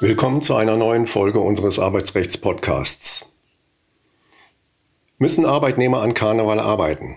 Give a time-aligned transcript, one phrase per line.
[0.00, 3.26] Willkommen zu einer neuen Folge unseres Arbeitsrechts-Podcasts.
[5.18, 7.16] Müssen Arbeitnehmer an Karneval arbeiten?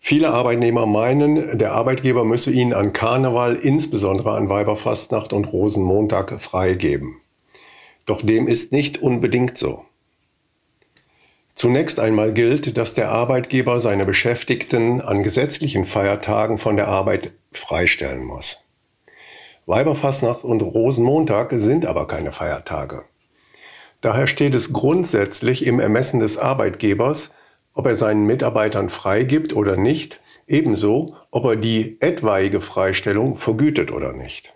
[0.00, 7.20] Viele Arbeitnehmer meinen, der Arbeitgeber müsse ihnen an Karneval, insbesondere an Weiberfastnacht und Rosenmontag, freigeben.
[8.06, 9.84] Doch dem ist nicht unbedingt so.
[11.54, 18.24] Zunächst einmal gilt, dass der Arbeitgeber seine Beschäftigten an gesetzlichen Feiertagen von der Arbeit freistellen
[18.24, 18.58] muss.
[19.66, 23.04] Weiberfastnacht und Rosenmontag sind aber keine Feiertage.
[24.00, 27.30] Daher steht es grundsätzlich im Ermessen des Arbeitgebers,
[27.72, 34.12] ob er seinen Mitarbeitern freigibt oder nicht, ebenso ob er die etwaige Freistellung vergütet oder
[34.12, 34.52] nicht.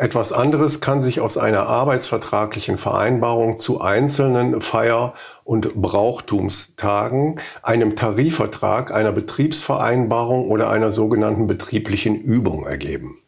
[0.00, 5.12] Etwas anderes kann sich aus einer arbeitsvertraglichen Vereinbarung zu einzelnen Feier-
[5.44, 13.18] und Brauchtumstagen, einem Tarifvertrag, einer Betriebsvereinbarung oder einer sogenannten betrieblichen Übung ergeben.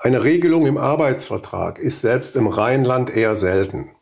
[0.00, 3.92] Eine Regelung im Arbeitsvertrag ist selbst im Rheinland eher selten.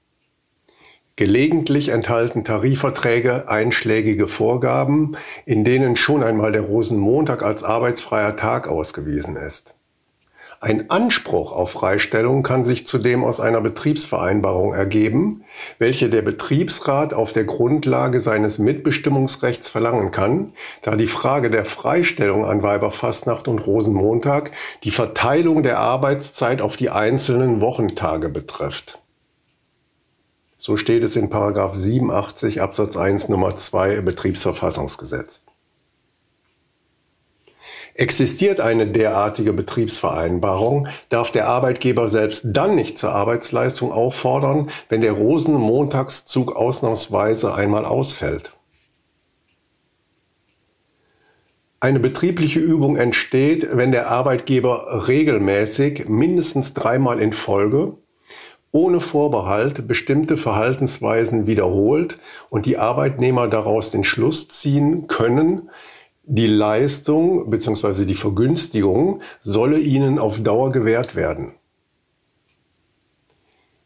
[1.17, 9.37] Gelegentlich enthalten Tarifverträge einschlägige Vorgaben, in denen schon einmal der Rosenmontag als arbeitsfreier Tag ausgewiesen
[9.37, 9.76] ist.
[10.61, 15.45] Ein Anspruch auf Freistellung kann sich zudem aus einer Betriebsvereinbarung ergeben,
[15.79, 22.45] welche der Betriebsrat auf der Grundlage seines Mitbestimmungsrechts verlangen kann, da die Frage der Freistellung
[22.45, 24.51] an Weiberfastnacht und Rosenmontag
[24.83, 28.99] die Verteilung der Arbeitszeit auf die einzelnen Wochentage betrifft.
[30.59, 35.46] So steht es in 87 Absatz 1 Nummer 2 Betriebsverfassungsgesetz.
[37.99, 45.13] Existiert eine derartige Betriebsvereinbarung, darf der Arbeitgeber selbst dann nicht zur Arbeitsleistung auffordern, wenn der
[45.13, 48.53] Rosenmontagszug ausnahmsweise einmal ausfällt.
[51.81, 57.95] Eine betriebliche Übung entsteht, wenn der Arbeitgeber regelmäßig, mindestens dreimal in Folge,
[58.73, 62.17] ohne Vorbehalt bestimmte Verhaltensweisen wiederholt
[62.51, 65.71] und die Arbeitnehmer daraus den Schluss ziehen können,
[66.27, 68.05] die Leistung bzw.
[68.05, 71.55] die Vergünstigung solle ihnen auf Dauer gewährt werden.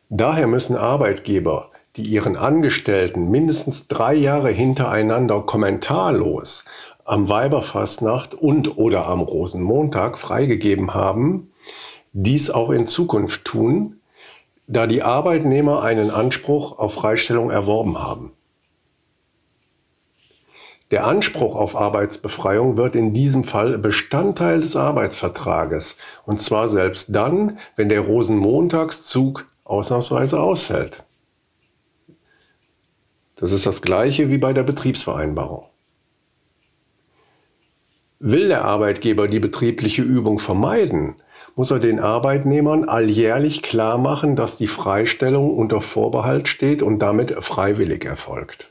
[0.08, 6.64] Daher müssen Arbeitgeber, die ihren Angestellten mindestens drei Jahre hintereinander kommentarlos
[7.04, 11.52] am Weiberfastnacht und oder am Rosenmontag freigegeben haben,
[12.12, 14.00] dies auch in Zukunft tun,
[14.66, 18.32] da die Arbeitnehmer einen Anspruch auf Freistellung erworben haben.
[20.90, 27.58] Der Anspruch auf Arbeitsbefreiung wird in diesem Fall Bestandteil des Arbeitsvertrages, und zwar selbst dann,
[27.76, 31.04] wenn der Rosenmontagszug ausnahmsweise ausfällt.
[33.36, 35.66] Das ist das gleiche wie bei der Betriebsvereinbarung.
[38.18, 41.14] Will der Arbeitgeber die betriebliche Übung vermeiden,
[41.54, 47.32] muss er den Arbeitnehmern alljährlich klar machen, dass die Freistellung unter Vorbehalt steht und damit
[47.42, 48.69] freiwillig erfolgt.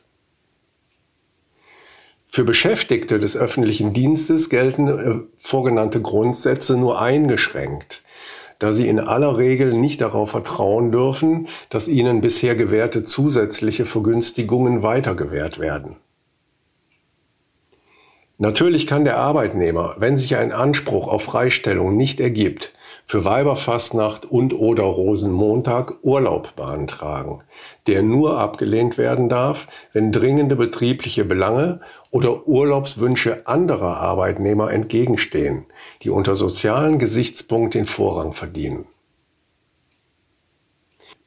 [2.32, 8.04] Für Beschäftigte des öffentlichen Dienstes gelten äh, vorgenannte Grundsätze nur eingeschränkt,
[8.60, 14.84] da sie in aller Regel nicht darauf vertrauen dürfen, dass ihnen bisher gewährte zusätzliche Vergünstigungen
[14.84, 15.96] weitergewährt werden.
[18.38, 22.74] Natürlich kann der Arbeitnehmer, wenn sich ein Anspruch auf Freistellung nicht ergibt,
[23.09, 27.42] für Weiberfastnacht und oder Rosenmontag Urlaub beantragen,
[27.88, 31.80] der nur abgelehnt werden darf, wenn dringende betriebliche Belange
[32.12, 35.66] oder Urlaubswünsche anderer Arbeitnehmer entgegenstehen,
[36.03, 38.86] die unter sozialen Gesichtspunkten den Vorrang verdienen.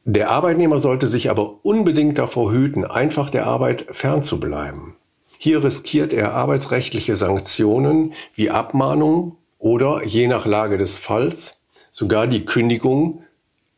[0.05, 4.95] Der Arbeitnehmer sollte sich aber unbedingt davor hüten, einfach der Arbeit fernzubleiben.
[5.37, 11.59] Hier riskiert er arbeitsrechtliche Sanktionen wie Abmahnung oder, je nach Lage des Falls,
[11.93, 13.23] sogar die Kündigung,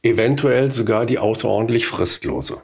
[0.02, 2.62] eventuell sogar die außerordentlich fristlose.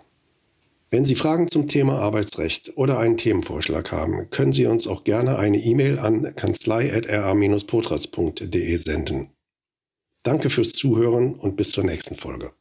[0.89, 5.39] Wenn Sie Fragen zum Thema Arbeitsrecht oder einen Themenvorschlag haben, können Sie uns auch gerne
[5.39, 9.31] eine E-Mail an kanzlei.ra-potras.de senden.
[10.23, 12.53] Danke fürs Zuhören und bis zur nächsten Folge.